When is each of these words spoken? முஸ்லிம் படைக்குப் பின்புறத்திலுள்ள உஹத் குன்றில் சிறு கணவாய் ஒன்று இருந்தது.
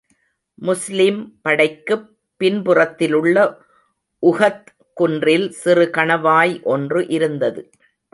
முஸ்லிம் 0.55 1.39
படைக்குப் 1.41 2.07
பின்புறத்திலுள்ள 2.39 3.35
உஹத் 4.23 4.65
குன்றில் 4.93 5.49
சிறு 5.49 5.89
கணவாய் 5.93 6.63
ஒன்று 6.63 7.07
இருந்தது. 7.07 7.69